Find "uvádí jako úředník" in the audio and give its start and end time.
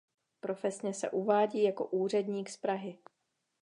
1.09-2.49